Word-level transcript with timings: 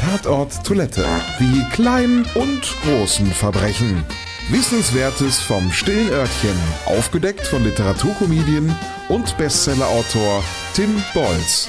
Tatort 0.00 0.64
Toilette. 0.64 1.04
Die 1.38 1.62
kleinen 1.72 2.24
und 2.34 2.62
großen 2.84 3.26
Verbrechen. 3.26 4.02
Wissenswertes 4.48 5.40
vom 5.40 5.70
stillen 5.70 6.08
Örtchen. 6.08 6.56
Aufgedeckt 6.86 7.46
von 7.46 7.62
Literaturkomedien 7.62 8.74
und 9.10 9.36
Bestsellerautor 9.36 10.42
Tim 10.72 11.02
Bolz. 11.12 11.68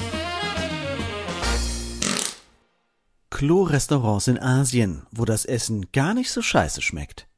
Klo-Restaurants 3.28 4.28
in 4.28 4.38
Asien, 4.38 5.02
wo 5.10 5.26
das 5.26 5.44
Essen 5.44 5.92
gar 5.92 6.14
nicht 6.14 6.30
so 6.30 6.40
scheiße 6.40 6.80
schmeckt. 6.80 7.28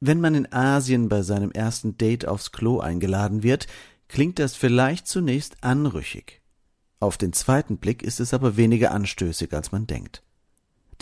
Wenn 0.00 0.20
man 0.20 0.34
in 0.34 0.52
Asien 0.52 1.08
bei 1.08 1.22
seinem 1.22 1.52
ersten 1.52 1.96
Date 1.96 2.26
aufs 2.26 2.50
Klo 2.50 2.80
eingeladen 2.80 3.44
wird, 3.44 3.68
klingt 4.08 4.40
das 4.40 4.56
vielleicht 4.56 5.06
zunächst 5.06 5.62
anrüchig. 5.62 6.43
Auf 7.04 7.18
den 7.18 7.34
zweiten 7.34 7.76
Blick 7.76 8.02
ist 8.02 8.18
es 8.18 8.32
aber 8.32 8.56
weniger 8.56 8.90
anstößig, 8.90 9.52
als 9.52 9.72
man 9.72 9.86
denkt. 9.86 10.22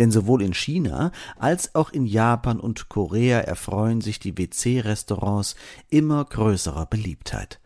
Denn 0.00 0.10
sowohl 0.10 0.42
in 0.42 0.52
China 0.52 1.12
als 1.38 1.76
auch 1.76 1.90
in 1.90 2.06
Japan 2.06 2.58
und 2.58 2.88
Korea 2.88 3.38
erfreuen 3.38 4.00
sich 4.00 4.18
die 4.18 4.36
WC-Restaurants 4.36 5.54
immer 5.90 6.24
größerer 6.24 6.86
Beliebtheit. 6.86 7.60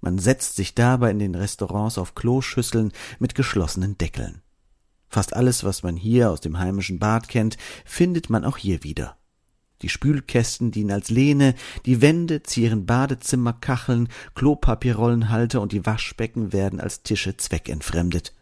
Man 0.00 0.18
setzt 0.18 0.56
sich 0.56 0.74
dabei 0.74 1.10
in 1.10 1.18
den 1.18 1.34
Restaurants 1.34 1.98
auf 1.98 2.14
Kloschüsseln 2.14 2.92
mit 3.18 3.34
geschlossenen 3.34 3.98
Deckeln. 3.98 4.40
Fast 5.10 5.36
alles, 5.36 5.62
was 5.62 5.82
man 5.82 5.96
hier 5.96 6.30
aus 6.30 6.40
dem 6.40 6.58
heimischen 6.58 6.98
Bad 6.98 7.28
kennt, 7.28 7.58
findet 7.84 8.30
man 8.30 8.46
auch 8.46 8.56
hier 8.56 8.84
wieder. 8.84 9.18
Die 9.82 9.88
Spülkästen 9.88 10.70
dienen 10.70 10.90
als 10.90 11.10
Lehne, 11.10 11.54
die 11.86 12.02
Wände 12.02 12.42
zieren 12.42 12.84
Badezimmerkacheln, 12.86 14.08
Klopapierrollenhalter 14.34 15.60
und 15.60 15.72
die 15.72 15.86
Waschbecken 15.86 16.52
werden 16.52 16.80
als 16.80 17.02
Tische 17.02 17.36
zweckentfremdet. 17.36 18.34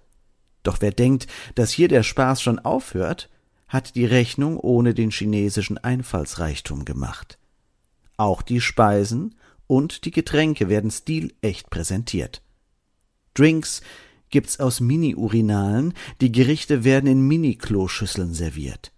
Doch 0.63 0.79
wer 0.81 0.91
denkt, 0.91 1.29
dass 1.55 1.71
hier 1.71 1.89
der 1.89 2.03
Spaß 2.03 2.43
schon 2.43 2.59
aufhört, 2.59 3.31
hat 3.69 3.95
die 3.95 4.05
Rechnung 4.05 4.59
ohne 4.59 4.95
den 4.95 5.11
chinesischen 5.11 5.79
Einfallsreichtum 5.79 6.85
gemacht. 6.85 7.39
Auch 8.17 8.43
die 8.43 8.61
Speisen 8.61 9.37
und 9.67 10.05
die 10.05 10.11
Getränke 10.11 10.69
werden 10.69 10.91
stilecht 10.91 11.71
präsentiert. 11.71 12.43
Drinks 13.35 13.83
gibt's 14.31 14.59
aus 14.59 14.81
Mini-Urinalen, 14.81 15.95
die 16.21 16.33
Gerichte 16.33 16.83
werden 16.83 17.07
in 17.07 17.21
Mini-Kloschüsseln 17.21 18.35
serviert. 18.35 18.93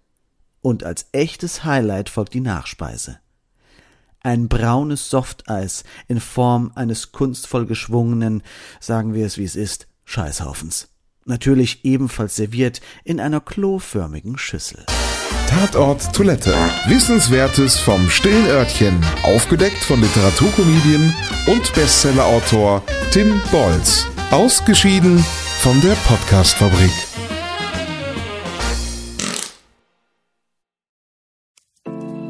Und 0.63 0.85
als 0.85 1.07
echtes 1.13 1.65
Highlight 1.65 2.09
folgt 2.09 2.35
die 2.35 2.41
Nachspeise. 2.41 3.19
Ein 4.23 4.49
braunes 4.49 5.09
Softeis 5.09 5.85
in 6.07 6.21
Form 6.21 6.73
eines 6.75 7.13
kunstvoll 7.13 7.65
geschwungenen, 7.65 8.43
sagen 8.79 9.15
wir 9.15 9.25
es 9.25 9.39
wie 9.39 9.45
es 9.45 9.57
ist, 9.57 9.87
Scheißhaufens. 10.05 10.89
Natürlich 11.25 11.85
ebenfalls 11.85 12.37
serviert 12.37 12.81
in 13.05 13.21
einer 13.21 13.41
kloförmigen 13.41 14.37
Schüssel. 14.37 14.85
Tatort 15.49 16.15
Toilette. 16.15 16.55
Wissenswertes 16.87 17.79
vom 17.79 18.09
stillen 18.09 18.47
Örtchen. 18.47 19.01
Aufgedeckt 19.25 19.83
von 19.83 20.01
Literaturkomedien 20.01 21.15
und 21.47 21.75
Bestsellerautor 21.75 22.83
Tim 23.11 23.41
Bolz. 23.51 24.07
Ausgeschieden 24.31 25.19
von 25.61 25.81
der 25.81 25.95
Podcastfabrik. 26.07 27.10